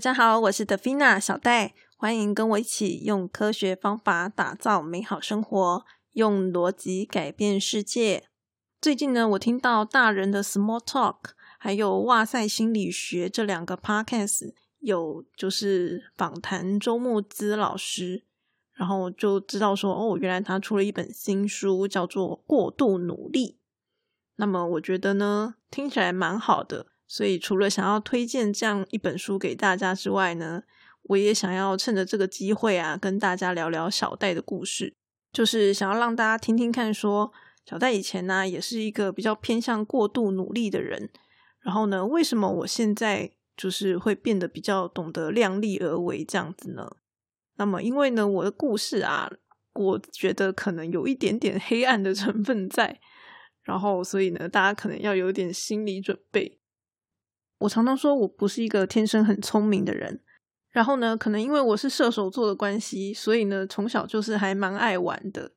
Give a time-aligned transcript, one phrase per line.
[0.00, 8.24] 大家好，我是德菲娜小戴，欢迎跟我一起用科学方法打造美好生活，用逻辑改变世界。
[8.80, 11.16] 最近呢，我听到大人的 Small Talk，
[11.58, 18.24] 还有哇塞心理学这两个 Podcast，有就是访谈周木之老师，
[18.72, 23.48] 然后就知道说，哦，原来他出了一本新书，叫做《过度努力》。
[24.36, 26.86] 那么我觉得呢，听起来蛮好的。
[27.12, 30.62] 所以，除了想要推荐这样一本书给大家之外呢，
[31.02, 34.94] 我也想要趁着这个机会啊，跟大家聊聊小戴的故事。
[35.32, 37.32] 就是想要让大家听听看，说
[37.64, 41.10] 小戴以前呢，也是一个比较偏向过度努力的人。
[41.58, 46.88] 然后呢，为什么我现在就是会变得比较懂得量力而为这样子呢？
[47.56, 49.28] 那么，因为呢，我的故事啊，
[49.74, 53.00] 我觉得可能有一点点黑暗的成分在，
[53.64, 56.59] 然后所以呢，大家可能要有点心理准备。
[57.60, 60.20] 我常常说我不是一个天生很聪明的人，
[60.70, 65.52] 然后呢，可能因为我是射手座的关系，所以呢，从小就是还蛮爱玩的，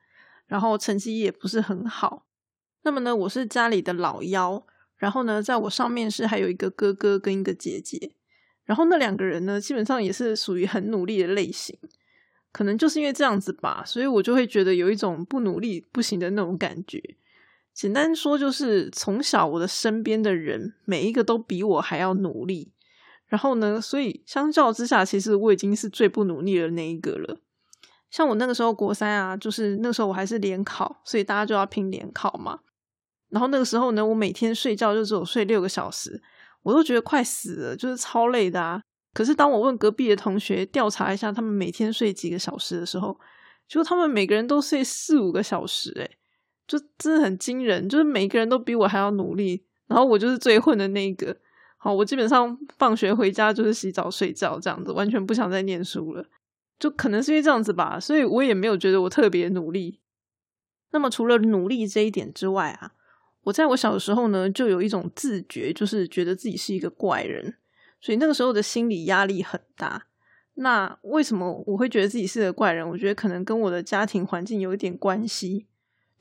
[0.46, 2.26] 然后成绩也不是很好。
[2.84, 4.66] 那么呢，我是家里的老幺，
[4.98, 8.12] 然后呢，在我上面是还有一个哥哥跟一个姐姐，
[8.66, 11.78] 然后那两个人呢，基本上也是属于很努力的类型，
[12.52, 17.02] 可能就是因为这样子吧，所以我就会觉得有一种不努力不行的那种感觉。
[17.74, 22.72] 简单说，就是从小我的身边的人每一个都比我还要努力，
[23.28, 27.40] 然后呢，所以相较之下，其实我已经是最不努力的那一个了。
[28.12, 32.60] 像我那个时候国三啊，就是那时候我还是联考，所以大家就要拼联考嘛。
[33.30, 36.22] 然后那个时候呢，我每天睡觉就只有睡六个小时，
[36.62, 38.84] 我都觉得快死了，就是超累的啊。
[39.16, 43.20] 可是当我问隔壁的同学调查一下他们每天睡几个小时的时候，
[43.68, 46.18] 就他们每个人都睡四五个小时，诶
[46.68, 51.36] 就真的很惊人，就是每个人都比我还要努力，然后我就是最混的那一个。
[51.78, 56.26] 好，我基本上放学回家就是洗澡睡觉这样子，完全不想再念书了。
[56.80, 60.00] 就可能是因为这样子吧，所以我也没有觉得我特别努力。
[60.92, 62.94] 那么除了努力这一点之外啊，
[63.44, 67.56] 我在我小的时候呢，就有一种自觉，就是觉得自己是一个怪人，
[68.00, 70.08] 所以那个时候的心理压力很大。
[70.56, 72.88] 那为什么我会觉得自己是个怪人？
[72.88, 75.68] 我觉得可能跟我的家庭环境有一点关系。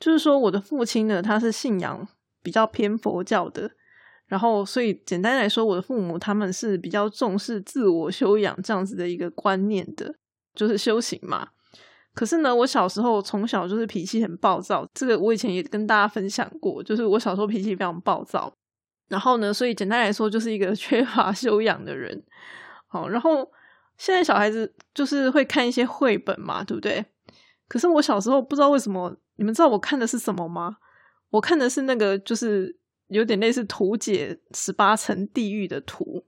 [0.03, 2.05] 就是说，我的父亲呢，他是信仰
[2.41, 3.71] 比较偏佛教的，
[4.27, 10.13] 然后所以简单来说，我的父母他们是比较重视自我修养这样子的一个观念的，
[10.53, 11.47] 就是修行嘛。
[12.13, 18.53] 可是呢，我小时候从小就是脾气很暴躁，这个我以前也跟大家分享过，就是我小时候脾气非常暴躁，
[19.07, 22.21] 然后呢，所以简单来说，就是一个 缺乏修养的人。
[22.87, 23.49] 好，然后
[23.97, 27.05] 现在小孩子就是会看一些绘本嘛，对不对？
[27.69, 29.15] 可是我小时候不知道为什么。
[29.35, 30.77] 你们知道我看的是什么吗？
[31.31, 32.77] 我看的是那个，就是
[33.07, 36.23] 有点类似图解十八层地狱的图。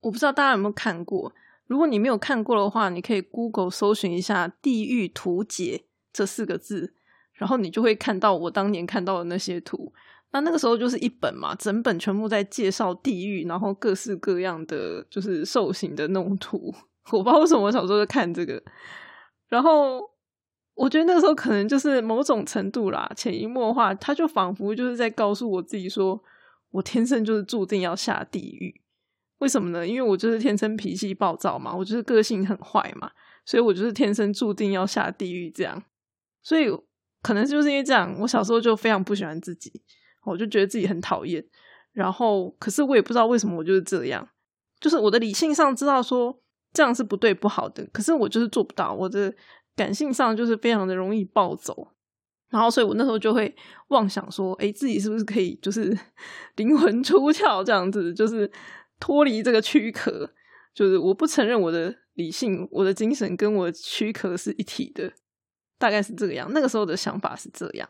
[0.00, 1.32] 我不知道大家有没有看过。
[1.68, 6.94] 如果你没有看过的话，你可以 Google 搜寻一下“地狱图解”这四个字，
[7.34, 9.92] 然后你就会看到我当年看到的那些图。
[10.32, 16.74] 那那个时候就是一本嘛，整本全部在介绍地狱，然后各式各样的就是受刑的那种图。
[17.12, 18.60] 我不知道为什么我小时候就看这个，
[19.46, 20.09] 然后。
[20.80, 26.18] 我觉得那个时候可能就是某种程度啦，潜移默化，他就仿佛就是在告诉我自己说，
[26.70, 28.80] 我天生就是注定要下地狱。
[29.40, 29.86] 为什么呢？
[29.86, 33.10] 因为我就是天生脾气暴躁嘛，我就是个性很坏嘛，
[33.44, 35.82] 所以我就是天生注定要下地狱这样。
[36.42, 36.70] 所以
[37.20, 39.70] 可能就是因为这样，我小时候就非常不喜欢自己，
[40.24, 41.44] 我就觉得自己很讨厌。
[41.92, 44.26] 然后，可是我也不知道为什么我就是这样，
[44.80, 46.40] 就是我的理性上知道说
[46.72, 49.34] 这样是不对不好的，可是我就是做不到，我的。
[49.76, 51.88] 感性上就是非常的容易暴走，
[52.48, 53.54] 然后所以我那时候就会
[53.88, 55.96] 妄想说，哎，自己是不是可以就是
[56.56, 58.50] 灵魂出窍这样子，就是
[58.98, 60.30] 脱离这个躯壳，
[60.74, 65.12] 就是我不承认我的理性、我的精神跟我躯壳是一体的，
[65.78, 66.50] 大概是这个样。
[66.52, 67.88] 那个时候的想法是这样。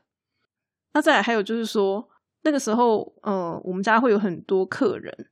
[0.92, 2.08] 那再还有就是说，
[2.42, 5.30] 那个时候，呃，我们家会有很多客人，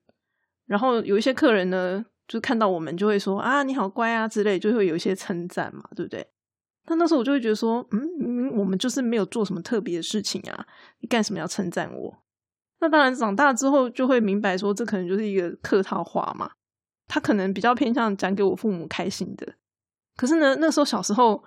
[0.67, 6.27] 然后有一些客人呢，就看到我们就会说啊，你好乖啊之类，就会有一些称赞嘛，对不对？
[6.89, 10.67] 那那时候我就会觉得说，嗯，明明我们就是没有做什么特别的事情啊，
[11.01, 12.19] 你干什么要称赞我？
[12.81, 16.51] 那当然，长大之后就会明白说，这可能就是一个客套话嘛。
[17.07, 19.55] 他可能比较偏向讲给我父母开心的。
[20.17, 21.43] 可是呢，那时候小时候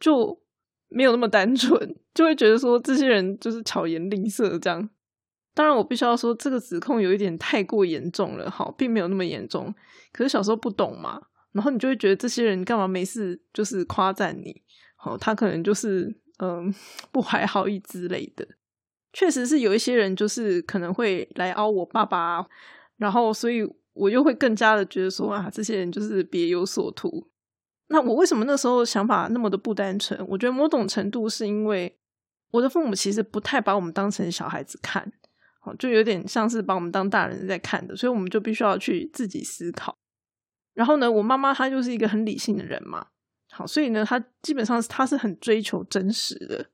[0.00, 0.40] 就
[0.88, 4.88] 没有那么单纯，就会觉得说这些人就是巧言令色这样。
[5.54, 9.72] 当然，我必须要说这个指控有一点太过严重了，哈，并没有那么严重。
[10.12, 11.20] 可是小时候不懂嘛，
[11.52, 14.62] 然后你就会觉得这些人干嘛没事就是夸赞你。
[15.04, 16.72] 哦，他可能就是嗯
[17.10, 18.46] 不怀好意之类的，
[19.12, 22.46] 确实是有一些人就是可能会来凹我爸爸，
[22.96, 27.28] 然后所以我又会更加的觉得说啊，这些人就是别有所图。
[27.88, 30.24] 那我为什么那时候想法那么的不单纯？
[30.28, 31.98] 我觉得某种程度是因为
[32.52, 35.12] 我的父母其实不太把我们当成小孩子看，
[35.60, 39.98] 好，就有点像是把我们当大人在看的，所以我们就必须要去自己思考。
[40.74, 43.06] 然后呢，我妈妈她就是一个很理性的人嘛，
[43.50, 46.66] 好，所以呢，她基本上她是很追求真实的。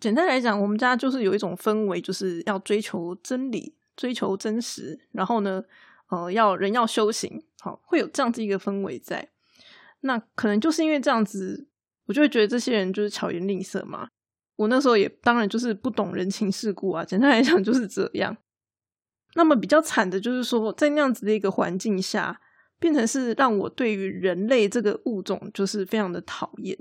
[0.00, 4.98] 简单来讲，我们家就是有一种氛围，就是要追求真理，追求真实。
[5.12, 5.62] 然后呢，
[6.08, 9.28] 呃，要人要修行，好，会有这样子一个氛围在。
[10.00, 11.68] 那可能就是因为这样子，
[12.06, 14.08] 我就会觉得这些人就是巧言令色嘛。
[14.56, 17.04] 我那时候也当然就是不懂人情世故啊。
[17.04, 18.36] 简单来讲就是这样。
[19.34, 22.40] 那么比较惨的就是说，在那样子的一个环境下。
[22.84, 26.78] 变成是让我对于人类这个物种就是非常的讨厌，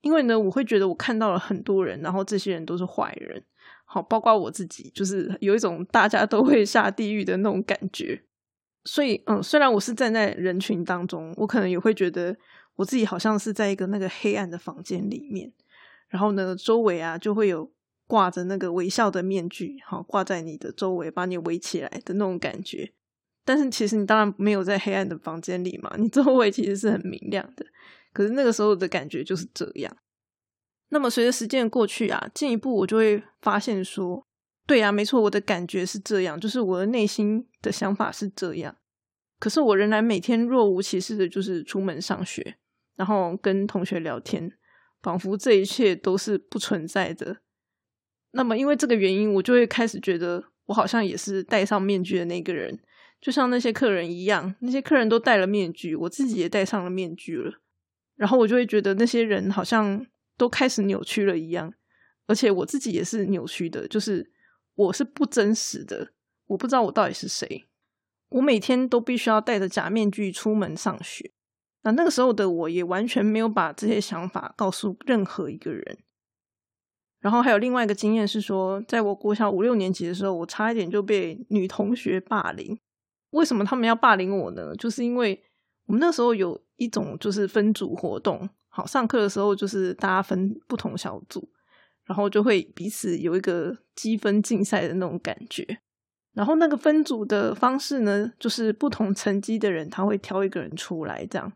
[0.00, 3.44] 因为呢，我会觉得我看到了很多人，然后这些人都是坏人，
[3.84, 8.22] 好，包括我自己，就是有一种大家都会下地狱的那种感觉。
[8.86, 12.34] 所以，嗯，虽然我是站在人群当中，我可能也会觉得
[12.76, 15.52] 我自己好像是在一个那个黑暗的房间里面，
[16.08, 17.70] 然后呢，周围啊就会有
[18.06, 22.94] 挂着那个微笑的面具，好，挂在你的周围，把你围起来的那种感觉。
[23.44, 27.66] 但是其实你当然没有在黑暗的房间里嘛，你周围其实是很明亮的。
[28.12, 29.96] 可是那个时候的感觉就是这样。
[30.90, 34.24] 那么随着时间过去啊，进一步我就会发现说，
[34.66, 38.76] 对呀，没错，我的感觉是这样，就是我的内心的想法是这样。
[39.40, 42.56] 可是我仍然每天若无其事的，就是出门上学，
[42.96, 44.50] 然后跟同学聊天，
[45.02, 47.38] 仿佛这一切都是不存在的。
[48.30, 52.78] 那么因为这个原因，我就会开始觉得，我好像也是戴上面具的那个人。
[53.24, 57.54] 就像那些客人一样，那些客人都戴了面具，我自己也戴上了面具了。
[58.16, 60.06] 然后我就会觉得那些人好像
[60.36, 61.72] 都开始扭曲了一样，
[62.26, 64.30] 而且我自己也是扭曲的，就是
[64.74, 66.12] 我是不真实的，
[66.48, 67.64] 我不知道我到底是谁。
[68.28, 71.32] 我每天都必须要戴着假面具出门上学。
[71.84, 75.98] 那那个时候的我也完全没有把这些想法告诉任何一个人。
[77.20, 82.78] 然后还有另外一个经验是说，在我国小五六年级的时候，我差一点就被女同学霸凌。
[83.34, 84.74] 为什么他们要霸凌我呢？
[84.76, 85.42] 就是因为
[85.86, 91.50] 我们那时候有一种就是分组活动，好上课的时候就是大家分不同小组，
[92.04, 95.78] 然后就会彼此有一个积分竞赛的那种感觉。
[96.32, 101.52] 然后那个分组的方式呢，就是不同成绩的人他会挑一个人出来，这样。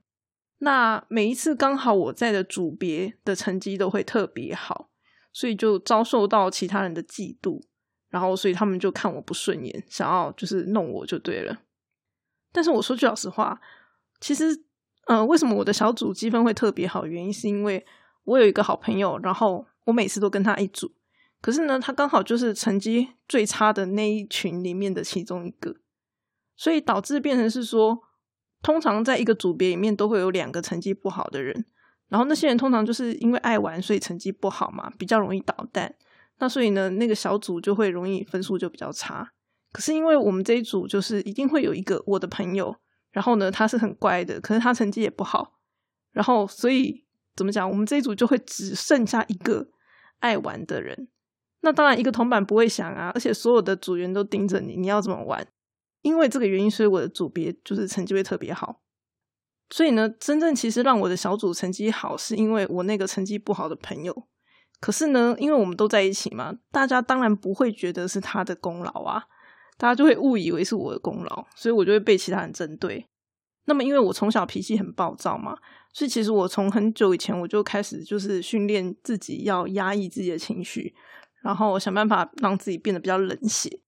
[0.59, 4.91] 那每一次刚好我在的组别的成绩都会特别好，
[5.33, 7.61] 所以就遭受到其他人的嫉妒，
[8.09, 11.61] 然后所以他们就看我不顺眼，想要就是弄我就对了。
[12.58, 13.56] 但是我说句老实话，
[14.20, 14.46] 其实，
[15.06, 17.06] 呃，为什么我的小组积分会特别好？
[17.06, 17.87] 原因是因为
[18.25, 20.90] 我有一个好朋友，然后我每次都跟他一组。
[21.40, 25.76] 可是呢，他刚好就是成绩最差的那一群里面的其中一个，
[26.56, 28.00] 所以导致变成是说，
[28.60, 31.64] 通常在一个组别里面都会有两个成绩不好的人，
[32.08, 35.94] 然后那些人通常就是因为爱玩，所以成绩不好嘛，比较容易捣蛋。
[36.40, 39.31] 那所以呢，那个小组就会容易分数就比较差。
[39.79, 42.75] 可是因为我们这一组就是一定会有一个我的朋友，
[43.13, 45.53] 然后呢他是很乖的，可是他成绩也不好，
[46.11, 49.69] 然后所以怎么讲，我们这一组就会只剩下一个
[50.19, 51.07] 爱玩的人。
[51.61, 55.47] 那当然一个同伴不会想啊，而且所有的组员都盯着你，你要怎么玩？
[56.03, 58.82] 因为这个原因，所以我的组别就是成绩会特别好。
[59.70, 64.27] 所以呢，真正其实让我的小组成绩好，是因为我那个成绩不好的朋友。
[64.81, 69.23] 可是呢，因为我们都在一起嘛，大家当然不会觉得是他的功劳啊。
[69.79, 73.06] 大家就会误以为是我的功劳，所以我就会被其他人针对。
[73.65, 75.56] 那么，因为我从小脾气很暴躁嘛，
[75.93, 80.94] 所以其实我从很久以前我就开始就是训练自己要压抑自己的情绪，
[81.43, 83.81] 然后想办法让自己变得比较冷血。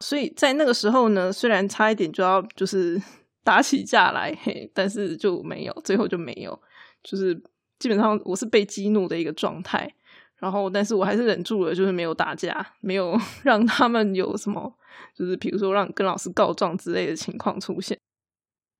[0.00, 3.00] 所以在那个时候呢，虽然差一点就要就是
[3.44, 6.60] 打起架来，嘿，但是就没有，最后就没有，
[7.02, 7.34] 就是
[7.78, 9.94] 基本上我是被激怒的一个状态。
[10.38, 14.72] 然后，但是我还是忍住了，就是没有打架，没有 让他们有什么，
[15.16, 17.98] 就是比如说让跟老师告状之类的情况出现。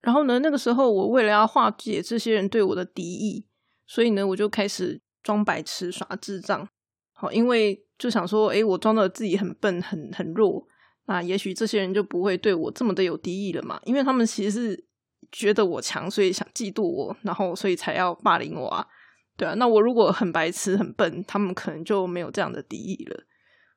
[0.01, 3.45] 然后呢，那个时候我为了要化解这些人对我的敌意，
[3.87, 6.69] 所以呢，我就开始装白痴耍智障。
[7.13, 10.65] 好，因为就想说，诶，我装的自己很笨、很很弱，
[11.07, 13.81] 那也许这些人就不会对我这么的有敌意了嘛。
[13.85, 14.85] 因为他们其实是
[15.33, 18.87] 觉得我强，所以想嫉妒我，然后所以才要霸凌我啊。
[19.39, 23.25] 对啊，那我如果很白痴、很笨，他们可能就没有这样的敌意了。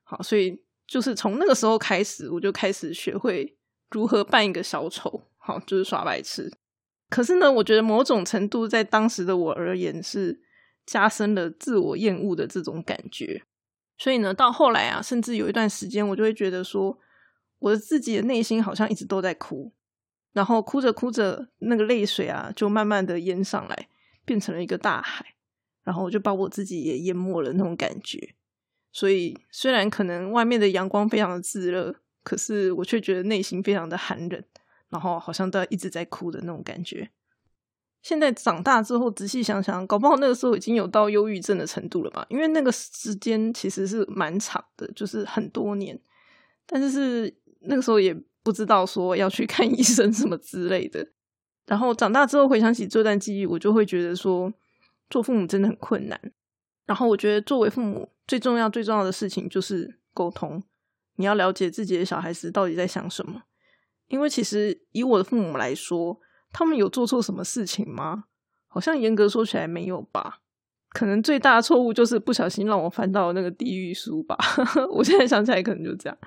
[0.02, 3.56] 好，所以就是从那个时候开始，我就开始学会
[3.90, 6.52] 如何扮一个小丑，好，就是耍白痴。
[7.08, 10.40] 可是呢，我觉得某种程度在当时的我而言是
[10.84, 13.44] 加深了自我厌恶的这种感觉。
[13.96, 16.98] 所以呢，到后来啊，甚至有一段时间，我就会觉得说，
[17.60, 19.72] 我的自己的内心好像一直都在哭。
[20.32, 23.88] 然后哭着哭着，那个泪水啊，就慢慢的淹上来，
[24.24, 25.34] 变成了一个大海，
[25.84, 28.34] 然后我就把我自己也淹没了那种感觉。
[28.90, 34.42] 所以虽然可能外面的阳光非常的炙热，可是我却觉得内心非常的寒冷，
[34.90, 37.10] 然后好像都一直在哭的那种感觉。
[38.02, 42.26] 现在长大之后仔细想想，搞不好那个时候已经有到忧郁症的程度了吧？
[42.28, 45.98] 因为那个时间其实是蛮长的，就是很多年，
[46.66, 48.16] 但是是那个时候也。
[48.44, 51.06] 不知道说要去看医生什么之类的，
[51.64, 54.52] 然后长大之后回想起这段记忆，我就会觉得说
[55.12, 56.18] 做父母真的很困难。
[56.86, 60.62] 然后我觉得作为父母最重要最重要的事情就是沟通，
[61.16, 63.42] 你要了解自己的小孩子到底在想什么。
[64.08, 66.18] 因为其实以我的父母来说，
[66.50, 68.24] 他们有做错什么事情吗？
[68.66, 70.40] 好像严格说起来没有吧。
[70.90, 74.36] 可能最大的错误就是不小心让我翻到那个地狱书吧。
[74.90, 76.18] 我现在想起来可能就这样。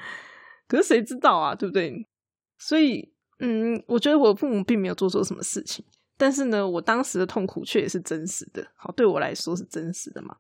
[0.68, 2.08] 可是谁知道啊，对不对？
[2.58, 5.86] 所以，嗯，我觉得我父母并没有做错什么事情，
[6.18, 8.66] 但是呢，我当时的痛苦却也是真实的。
[8.76, 10.38] 好，对我来说是真实的嘛？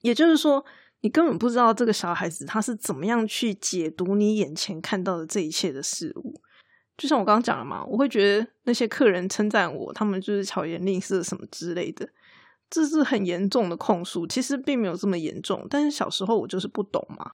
[0.00, 0.64] 也就是说，
[1.00, 6.40] 你根本不知道这个小孩子他是怎么样去解读你眼前看到的这一切的事物。
[6.96, 12.08] 就像我刚刚讲了嘛，我会觉得那些客人称赞我，他们就是巧言令色什么之类的，
[12.68, 14.26] 这是很严重的控诉。
[14.26, 17.32] 其实并没有这么严重，但是小时候我就是不懂嘛，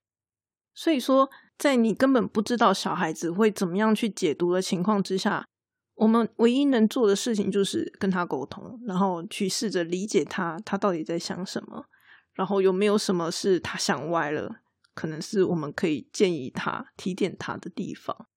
[0.73, 1.29] 所以说。
[1.57, 5.47] 在你根本不知道小孩子会怎么样去解读的情况之下，
[5.95, 11.85] 我们唯一能做的事情就是跟他沟通，然后去试着理解他，他到底在想什么，
[12.33, 14.57] 然后有没有什么是他想歪了，
[14.93, 18.27] 可能是我们可以建议他提点他的地方。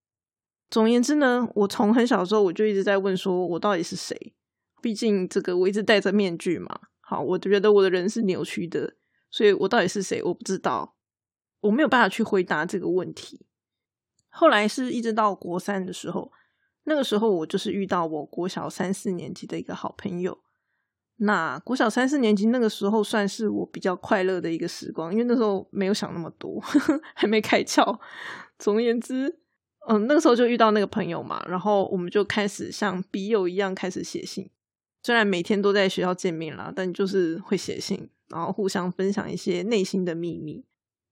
[0.71, 4.35] 总而言之呢，我从很小时候我就一直在问，说我到底是谁？
[4.81, 6.81] 毕竟这个我一直戴着面具嘛。
[7.01, 8.95] 好，我觉得我的人是扭曲的，
[9.31, 10.23] 所以我到底是谁？
[10.23, 10.95] 我不知道。
[11.61, 13.45] 我没有办法去回答这个问题。
[14.29, 16.31] 后来是一直到国三的时候，
[16.89, 20.37] 那个时候我就是遇到我国小三四年级的一个好朋友。
[21.21, 26.61] 那国小三四年级那个时候算是我比较快乐的一个时光，因为那时候没有想那么多，
[27.15, 27.99] 还没开窍。
[28.59, 29.39] 总而言之，
[29.89, 34.49] 嗯，那个时候就遇到那个朋友嘛，然后我们就开始像笔友一样开始写信。
[35.03, 40.65] 虽然每天都在学校见面啦，但就是会写信，然后互相分享一些内心的秘密。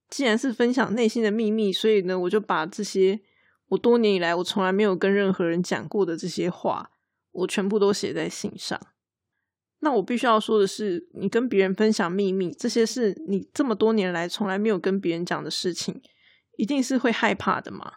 [0.09, 3.21] 既然是分享内心的秘密，所以呢，我就把这些
[3.69, 6.91] 我多年以来我从来没有跟任何人讲过的这些话，
[7.33, 8.81] 我全部都写在信上。
[9.81, 16.01] 那我必须要说的是，你跟别人分享秘密，这些是你这么多年来从来没有跟别人讲的事情，
[16.57, 17.95] 一定是会害怕的嘛？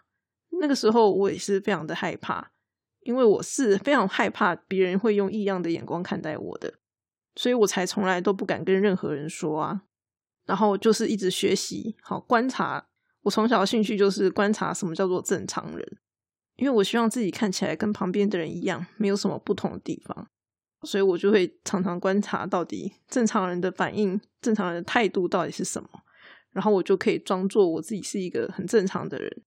[0.60, 2.52] 那个时候我也是非常的害怕，
[3.00, 6.74] 因为我是非常害怕别人会用异样的眼光看待我的，
[7.34, 9.82] 所以我才从来都不敢跟任何人说啊。
[10.44, 12.88] 然后就是一直学习，好观察。
[13.22, 15.98] 我从小的兴趣就是观察什么叫做正常人，
[16.56, 20.28] 因为我希望自己看起来跟旁边的人一样，没有什么不同的地方，
[20.82, 25.88] 所以我就会常常观察到底正常人的反应、正常人的态度到底是什么，
[26.52, 29.42] 然后我就可以装作我自己是一个很正常的人。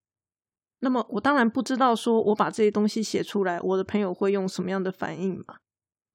[0.80, 5.56] 那么我当然不知道说我把这些东西写出来，我的朋友会用什么样的反应嘛？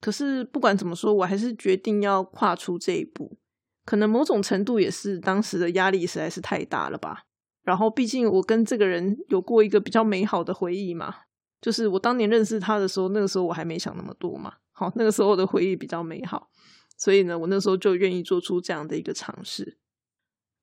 [0.00, 3.36] 可是不管怎么说，我还是决定要跨出这一步。
[3.84, 7.24] 可能某种程度也是当时的压力实在是太大了吧。
[7.68, 11.14] 然后，毕竟我跟这个人有过一个比较美好的回忆嘛，
[11.60, 14.54] 就是我当年认识他的时候，那个时候我还没想那么多嘛。
[14.72, 16.48] 好，那个时候的回忆比较美好，
[16.96, 19.76] 所以呢，我那时候就愿意做出这样的一个尝试。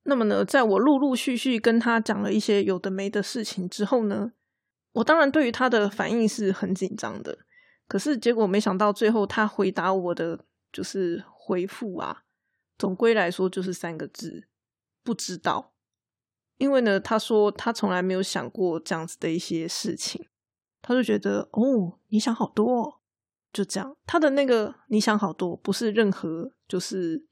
[0.06, 4.32] 那么呢，在我陆陆续续跟他讲了一些有的没的事情之后呢，
[4.94, 7.38] 我当然对于他的反应是很紧张的。
[7.88, 10.44] 可是结果没想到，最后他回答我的
[10.74, 12.24] 就是回复啊。
[12.80, 14.48] 总归来说，就是三个字：
[15.04, 15.75] 不知道。
[16.58, 20.26] 因为呢，他说他从来没有想过这样子的一些事情，
[20.82, 23.02] 他就觉得哦，你想好多，
[23.52, 23.96] 就这样。
[24.06, 27.26] 他的那个你想好多，不是任何就是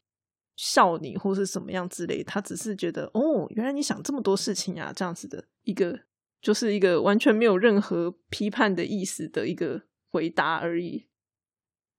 [0.56, 6.01] 笑你或是什么样之类，他只是觉得哦，原来你想这么多事情啊，这样子的一个，
[6.42, 11.08] 就是一个完全没有任何批判的意思的一个回答而已。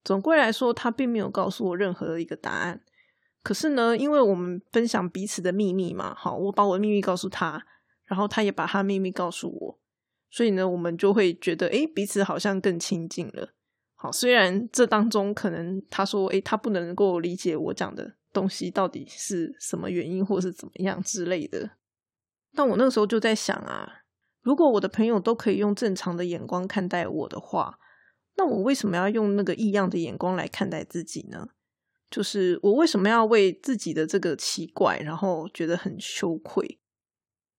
[0.03, 2.83] 总归来说，他并没有告诉我任何的一个答案。
[3.45, 7.63] 可是呢，因为我们分享彼此的秘密嘛，好，我把我的秘密告诉他，
[8.05, 9.79] 然后他也把他秘密告诉我，
[10.31, 13.53] 所以呢，我们就会觉得，哎，彼此好像更亲近了。
[13.93, 21.69] 好，虽然这当中可能他说，哎，他不能够理解我讲的东西到底是什么原因，或是怎么样之类的。
[22.55, 24.01] 但我那个时候就在想啊，
[24.41, 27.77] 如果我的朋友都可以用正常的眼光看待我的话，
[28.37, 31.49] 那我为什么要用那个异样的眼光来看待自己呢？
[32.09, 36.79] 就是我为什么要为自己的这个奇怪，然后觉得很羞愧？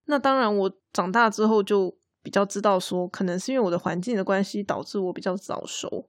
[0.06, 6.08] 那当然，我长大之后就比较知道说，可能是因为我的环境的关系，导致我比较早熟。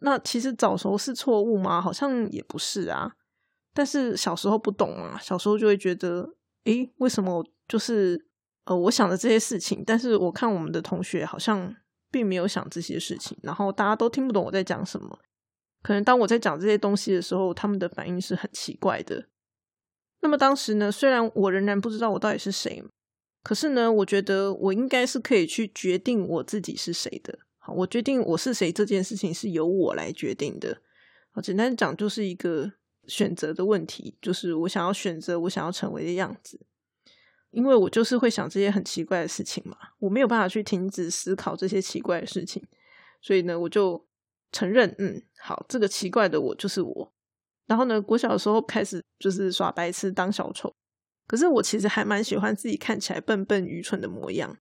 [0.00, 1.80] 那其实早熟是错误吗？
[1.80, 3.16] 好像也不是啊。
[3.72, 6.34] 但是小时候不懂啊，小时候就会觉得，
[6.64, 8.26] 诶，为什么就是
[8.64, 11.74] 呃，我想的这些事情，但是我看我们的同学好像
[12.10, 15.18] 并没有想这些事情，然后大家都听不懂我在讲什么。
[15.82, 19.26] 可能当我在讲这些东西的时候，他们的反应是很奇怪的。
[20.20, 22.84] 那么当时呢，虽然我仍然不知道我到底是谁，
[23.42, 27.38] 可是呢，我觉得我应该是可以去决定我自己是谁的。
[27.58, 30.82] 好，我决定我是谁这件事情是由我来决定的。
[31.30, 32.70] 好，简单讲就是一个
[33.06, 36.60] 选择的问题，就是我想要选择我想要成为的样子。
[37.50, 42.62] 因为我就是会想这些很奇怪的事情嘛，我没有办法去停止思考这些奇怪的事情，
[43.20, 44.06] 所以呢，我就
[44.52, 47.12] 承认，嗯，好，这个奇怪的我就是我。
[47.66, 50.72] 然后呢，我小的时候开始就是耍白痴当小丑，
[51.26, 54.58] 可是我其实还蛮喜欢自己看起来笨笨愚蠢的模样。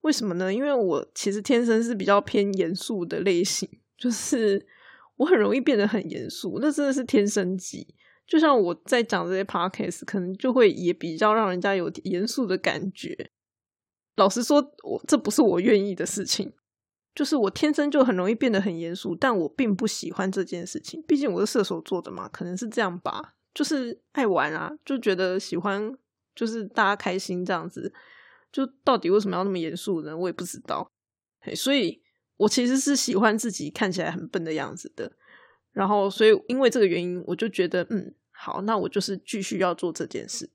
[0.00, 0.52] 为什么呢？
[0.52, 4.66] 因为我其实天生是比较偏严肃的类型，就是
[5.16, 7.94] 我很容易变得很严肃，那真的是天生级。
[8.26, 13.30] 就像我在讲这些 podcast，可能就会也比较让人家有严肃的感觉。
[14.16, 16.52] 老实说，我这不是我愿意的事情。
[17.18, 21.02] 就是我天生就很容易变得很严肃，但我并不喜欢这件事情。
[21.02, 23.34] 毕竟我是射手座的嘛，可能是这样吧。
[23.52, 25.92] 就是爱玩啊，就觉得喜欢，
[26.36, 27.92] 就是大家开心这样子。
[28.52, 30.16] 就到底为什么要那么严肃呢？
[30.16, 30.92] 我也不知道。
[31.56, 32.00] 所以，
[32.36, 35.10] 我其实是喜欢自己看起来很笨的样子的。
[35.72, 40.48] 然后，所以因为这个原因，我就觉得，嗯，好，那我就是继续要做这件事。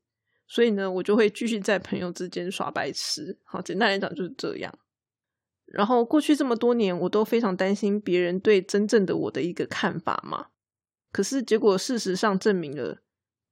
[0.48, 3.38] 所以呢，我就会继续在朋友之间耍白痴。
[3.43, 4.74] 好，简单来讲就是这样。
[5.74, 10.50] 然后过去这么多年，我都非常担心别人对真正的我的一个看法嘛。
[11.12, 13.01] 可是结果事实上证明了，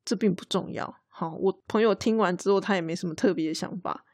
[0.05, 0.99] 这并不重要。
[1.07, 4.05] 好，我朋友听完之后，他也没什么特别的想法，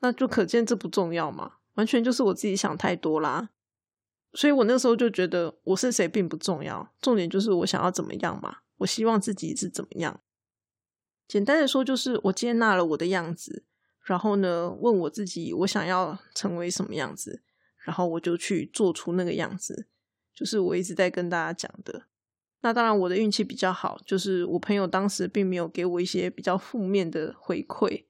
[0.00, 1.54] 那就可见这不重要嘛。
[1.76, 3.48] 完全就是我自己想太多啦。
[4.34, 8.58] 所以我那时候就觉得我是谁并不重要，重点就是我想要怎么样嘛。
[8.76, 10.20] 我希望自己是怎么样。
[11.26, 13.64] 简单的说，就是我接纳了我的样子。
[14.08, 17.42] 然后呢，问我自己，我想要成为什么样子，
[17.84, 19.86] 然后我就去做出那个样子，
[20.34, 22.04] 就是我一直在跟大家讲的。
[22.62, 28.06] 那当然，我的运气比较好，就是我朋友当时并没有给我一些比较负面的回馈，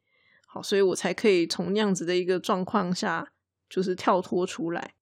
[0.46, 3.32] 好，所以我才可以从那样子的一个状况下，
[3.68, 4.94] 就是跳脱出来。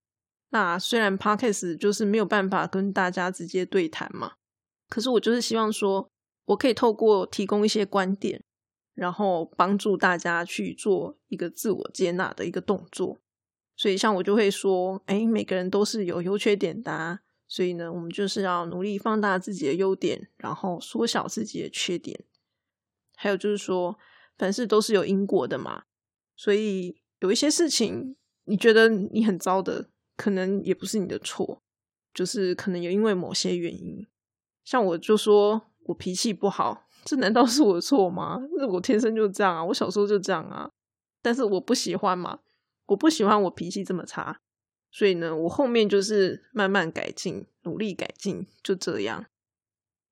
[0.48, 4.32] 那虽然 Podcast 就是没有办法跟大家直接对谈嘛，
[4.88, 6.10] 可是我就是希望说，
[6.46, 8.42] 我可以透过提供一些观点。
[8.96, 13.18] 然后帮助大家去做一个自我接纳的一个动作，
[13.76, 22.24] 所以像我就会说，哎，每个人都是有优缺点的，所以呢，我们就是要努力放大自己的优点，然后缩小自己的缺点。
[23.14, 23.98] 还有就是说，
[24.38, 25.84] 凡事都是有因果的嘛，
[26.34, 31.62] 所以有一些事情你觉得你很糟的，可能也不是你的错，
[32.14, 34.06] 就是可能有因为某些原因。
[34.64, 36.85] 像我就说我脾气不好。
[37.06, 38.42] 这难道是我的错吗？
[38.58, 40.68] 那我天生就这样啊，我小时候就这样啊。
[41.22, 42.40] 但是我不喜欢嘛，
[42.86, 44.40] 我不喜欢我脾气这么差，
[44.90, 49.26] 所以呢，我后面就是慢慢改进，努力改进，就这样。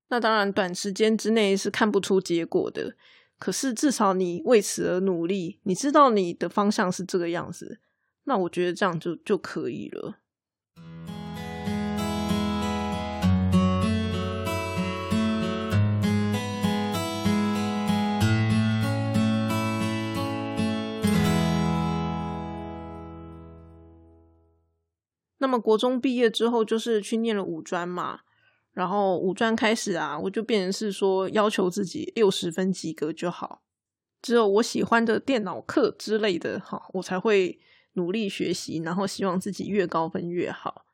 [0.09, 2.95] 那当然，短时间之内是看不出结果的，
[3.39, 7.81] 可是至少你为此而努力，你知道你的方向是这个样子，
[8.25, 10.21] 那我觉得这样就就可以了。
[25.45, 28.21] 那么国中毕业之后，就是去念了五专嘛。
[28.73, 33.61] 然后五专开始啊，我就变成是说要求自己六十分及格就好，
[34.23, 37.61] 只有我喜欢的电脑课之类的，哈，我才会
[37.93, 40.87] 努力学习，然后希望自己越高分越好。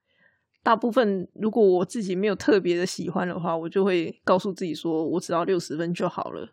[0.64, 6.50] 大部分如果我自己没有特别的喜欢的话，我就会告诉自己说我只要六十分就好了。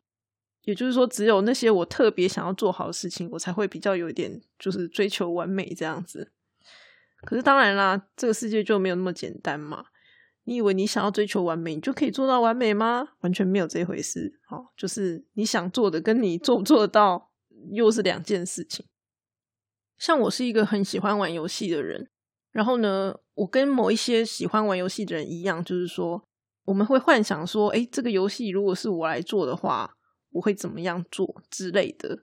[0.63, 6.31] 也就是说，只有那些我特别想要做好的事情，我才会比较有一点就是追求完美这样子。
[7.25, 9.85] 可是当然啦，这个世界就没有那么简单嘛。
[10.43, 13.05] 你以为你想要追求完美，你就可以做到完美吗？
[13.19, 14.39] 完全没有这回事。
[14.47, 17.31] 好，就是你想做的，跟你做不做得到，
[17.71, 18.85] 又是两件事情。
[19.97, 22.09] 像我是一个很喜欢玩游戏的人，
[22.51, 26.23] 然后呢，我跟某一些喜欢玩游戏的人一样，就是说，
[26.63, 29.97] 我们会幻想说，哎，这个游戏如果是我来做的话，
[30.31, 32.19] 我会怎么样做之类的。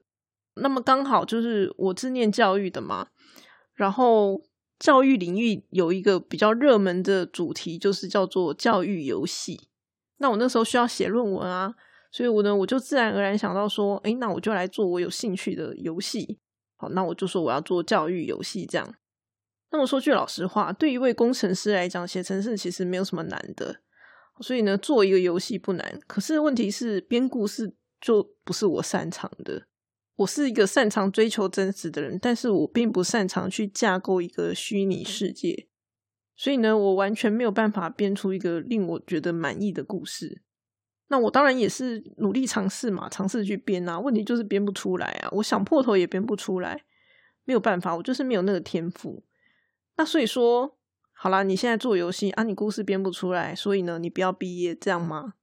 [0.55, 3.09] 那么刚好就是我是念教育的嘛，
[3.75, 4.41] 然后。
[4.77, 9.69] 教育领域有一个比较热门的主题，就是叫做教育游戏。
[10.17, 11.75] 那我那时候需要写论文啊，
[12.11, 16.39] 所以我呢，我就自然而然想到说，哎，那我就来做我有兴趣的游戏。
[16.77, 18.95] 好，那我就说我要做教育游戏这样。
[19.71, 23.81] 那么说句老实话，对一位工程师来讲，写程式其实没有什么难的。
[24.41, 25.99] 所以呢，做一个游戏不难。
[26.07, 29.67] 可是问题是，编故事就不是我擅长的。
[30.17, 35.67] 我是一个擅长追求真实的人，但是我并不擅长去架构一个虚拟世界。
[36.37, 40.41] 所以呢，我完全没有办法编出一个令我觉得满意的故事。
[41.07, 43.99] 那我当然也是努力尝试嘛，尝试去编啊。
[43.99, 46.83] 问题就是编不出来啊，我想破头也编不出来。
[47.43, 49.23] 没有办法，我就是没有那个天赋。
[49.97, 50.77] 那所以说，
[51.13, 55.35] 好啦，你现在做游戏啊，你故事编不出来，所以呢，你不要毕业，这样吗？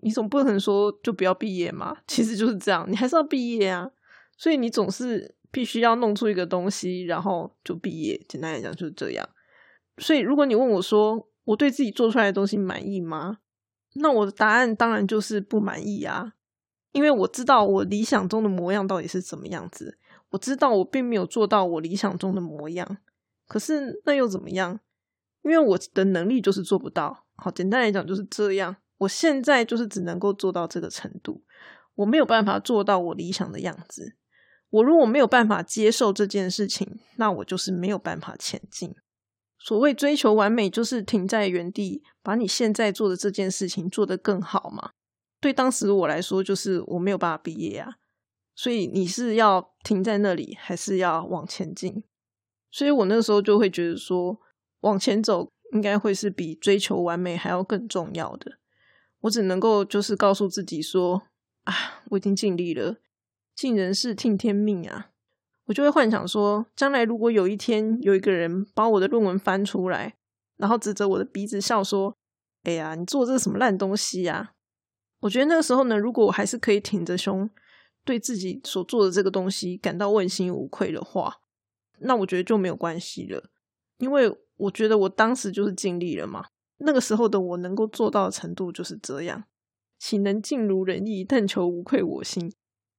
[0.00, 1.96] 你总不能说就不要毕业嘛？
[2.06, 3.90] 其实就是这样，你还是要毕业啊。
[4.38, 8.18] 所以你总是必须要弄出一个东西，然后就毕业。
[8.26, 9.28] 简单来讲就是这样。
[9.98, 13.38] 所以如果你问我说我对自己做出来的东西满意吗？
[13.94, 16.34] 那我的答案当然就是不满意啊，
[16.92, 19.98] 因为我知道我理想中的模样到底是怎么样子，
[20.30, 22.98] 我知道我并没有做到我理想中的模样。
[23.48, 24.78] 可是那又怎么样？
[25.42, 27.24] 因为我的能力就是做不到。
[27.36, 28.76] 好，简单来讲就是这样。
[28.98, 31.42] 我现在就是只能够做到这个程度，
[31.94, 34.17] 我没有办法做到我理想的样子。
[34.70, 38.94] 我如果没有办法接受这件事情，那我就是没有办法前进。
[39.58, 44.90] 所谓追求完美，就是停在原地，把你现在做的这件事情做得更好嘛。
[45.40, 47.94] 对当时我来说，就是我没有办法毕业啊。
[48.54, 52.02] 所以你是要停在那里，还是要往前进？
[52.70, 54.38] 所以我那个时候就会觉得说，
[54.80, 58.58] 往前走应该会是比追求完美还要更重要的。
[59.20, 61.22] 我只能够就是告诉自己说，
[61.64, 62.96] 啊，我已经尽力了，
[63.58, 65.10] 尽人事听天命啊。
[65.64, 70.14] 我就会幻想说，将来如果有一天有一个人把我的论文翻出来，
[70.58, 72.16] 然后指着我的鼻子笑说
[72.62, 74.52] ：“哎呀，你做这个什么烂东西呀？”
[75.22, 77.50] 我觉得那个时候呢，如果我还是可以挺着胸，
[78.04, 81.38] 对自己所做的这个东西感到问心无愧的话。
[81.98, 83.50] 那我觉得就没有关系了，
[83.96, 86.44] 因为我觉得我当时就是尽力了嘛。
[86.76, 89.42] 那个时候的我能够做到的程度就是这样，
[89.98, 92.52] 岂能尽如人意，但求无愧我心。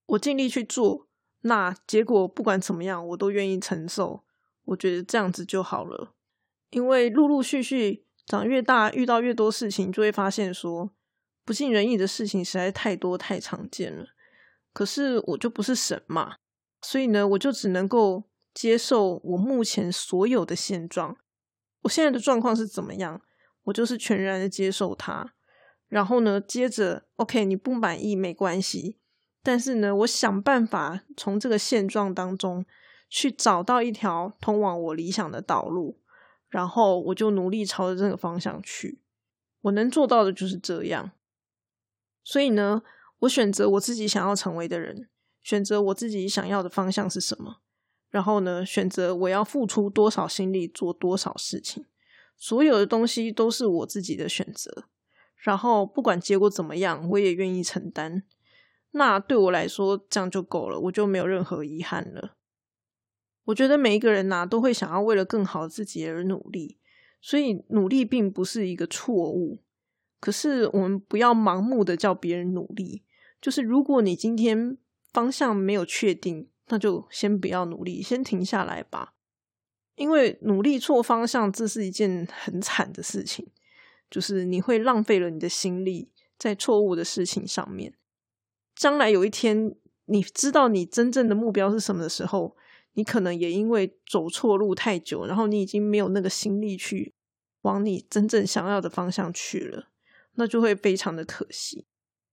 [0.09, 1.07] 我尽力去做，
[1.41, 4.23] 那结果不管怎么样，我都愿意承受。
[4.65, 6.13] 我觉得这样子就好了，
[6.69, 10.91] 因为陆陆续续长越大，遇到越多事情，就会发现说
[11.43, 14.07] 不尽人意的事情实在太多太常见了。
[14.73, 16.35] 可是我就不是神嘛，
[16.81, 18.29] 所以呢，我就只能够。
[18.51, 21.15] 接受我目前所有的现状，
[21.83, 23.21] 我现在的状况是怎么样，
[23.65, 25.33] 我就是全然的接受它。
[25.87, 28.97] 然后呢，接着，OK，你不满意没关系，
[29.41, 32.65] 但是呢，我想办法从这个现状当中
[33.09, 35.97] 去找到一条通往我理想的道路，
[36.49, 38.99] 然后我就努力朝着这个方向去。
[39.61, 41.11] 我能做到的就是这样。
[42.23, 42.83] 所以呢，
[43.19, 45.09] 我选择我自己想要成为的人，
[45.41, 47.61] 选择我自己想要的方向是什么。
[48.09, 51.85] 然后呢，选择我要付出多少心力做多少事情，
[52.35, 54.85] 所有的东西都是我自己的选择。
[55.37, 58.23] 然后不管结果怎么样，我也愿意承担。
[58.91, 62.35] 那对我来说，这样就够了，我就没有任何遗憾了。
[63.45, 66.79] 我觉得每一个人呐，都会想要为了更好自己而努力，
[67.21, 69.63] 所以努力并不是一个错误。
[70.19, 73.03] 可是我们不要盲目的叫别人努力，
[73.41, 74.77] 就是如果你今天
[75.11, 76.49] 方向没有确定。
[76.71, 79.15] 那就先不要努力，先停下来吧。
[79.95, 83.49] 因为努力错方向，这是一件很惨的事情，
[84.07, 87.95] 就是你会浪费了你的心力在错误的事情上面。
[88.79, 92.55] 将来有一天，你知道你真正的目标是什么的时候，
[92.93, 97.13] 你可能也因为走错路太久，然后你已经没有那个心力去
[97.63, 99.89] 往你真正想要的方向去了，
[100.35, 101.87] 那就会非常的可惜。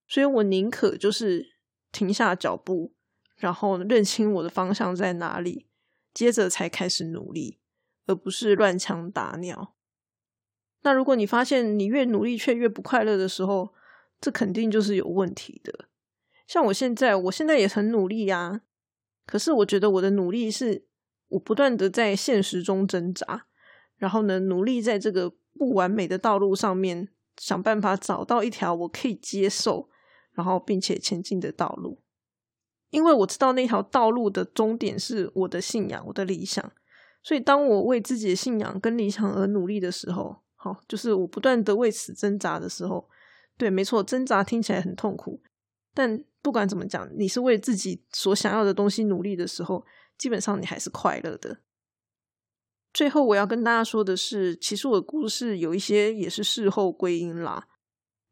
[0.07, 1.57] 所以我宁可就是
[1.91, 2.93] 停下脚步。
[3.35, 5.67] 然后认清我的方向在哪里，
[6.15, 7.59] 接着才开始努力，
[8.07, 9.75] 而不是乱枪打鸟。
[10.81, 13.75] 那如果你发现你越努力却越不快乐的时候，
[14.19, 15.91] 这肯定就是有问题的。
[16.47, 18.63] 像我现在，我现在也很努力呀，
[19.27, 20.87] 可是我觉得我的努力是
[21.29, 23.47] 我不断的在现实中挣扎，
[23.97, 29.89] 然后呢，努力在这个不完美的道路上面想办法找到一条我可以接受，
[30.33, 32.01] 然后并且前进的道路。
[32.91, 36.73] 因为我知道那条道路的终点是我的信仰，我的理想，
[37.23, 43.09] 所以当我为自己的信仰跟理想而努力的时候，好，就是我不断的为此挣扎的时候，
[43.59, 45.43] 对，没错，挣扎听起来很痛苦，
[45.93, 49.85] 但不管怎么讲，你是为自己所想要的东西努力的时候，
[50.17, 51.59] 基本上你还是快乐的。
[52.95, 57.67] 最后我要跟大家说的是，其实我的故事有一些也是事后归因啦，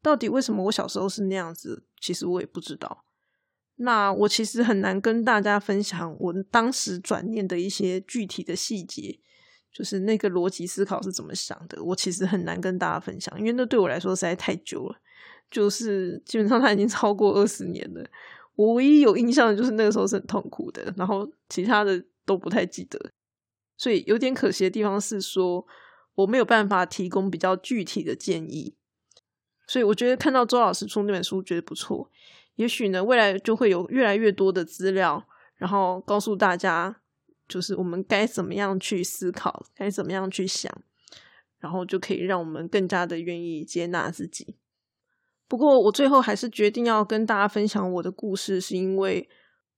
[0.01, 3.03] 到底为什么我小时候是那样子，其实我也不知道。
[3.75, 9.19] 那我其实很难跟大家分享我当时转念的一些具体的细节，
[9.73, 15.01] 就是那个逻辑思考是怎么想的，我其实很难跟大家分享，因为那对我来说实在太久了，
[15.49, 18.05] 就是基本上它已经超过二十年了。
[18.55, 23.11] 我唯一有印象的就是那个时候是很痛苦的，然后其他的都不太记得，
[23.77, 25.65] 所以有点可惜的地方是说
[26.15, 28.75] 我没有办法提供比较具体的建议。
[29.67, 32.09] 所以我觉得看到周老师出那本书，觉得不错。
[32.55, 35.27] 也许呢，未来就会有越来越多的资料，
[35.57, 37.01] 然后告诉大家，
[37.49, 40.71] 就是我们该怎么样去思考，该怎么样去想，
[41.59, 44.55] 然后就可以让我们更加的愿意接纳自己。
[45.47, 49.29] 不过，我最后还是决定要跟大家分享我的故事，是因为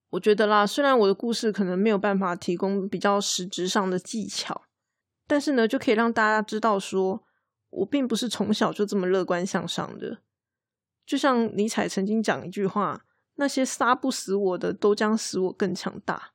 [0.09, 4.63] 我觉得啦，虽然我的故事可能没有办法提供比较实质上的技巧，
[5.27, 7.23] 但是呢，就可以让大家知道说。
[7.69, 10.19] 我并不是从小就这么乐观向上的，
[11.05, 16.31] 就像尼采曾经讲一句话：“那些杀不死我的，都将使我更强大。”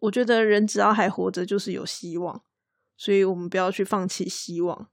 [0.00, 2.44] 我觉得人只要还活着，就是有希望，
[2.94, 4.90] 所以我们不要去放弃希望。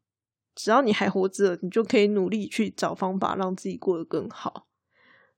[0.56, 4.68] 只要你还活着，你就可以努力去找方法让自己过得更好。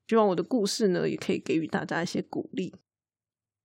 [0.08, 2.76] 希望我的故事呢，也可以给予大家一些鼓励。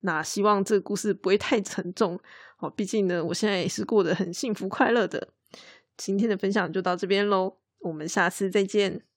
[0.01, 2.21] 那希望这个故事不会太沉重
[2.59, 5.29] 哦，毕竟呢，我现在也是过得很幸福快乐的。
[5.97, 9.08] 今天的分享就到这边喽，我们下次再见。